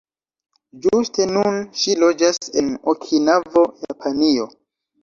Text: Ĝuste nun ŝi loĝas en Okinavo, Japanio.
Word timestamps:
Ĝuste 0.85 1.27
nun 1.35 1.59
ŝi 1.83 1.99
loĝas 2.05 2.43
en 2.63 2.73
Okinavo, 2.95 3.69
Japanio. 3.87 4.53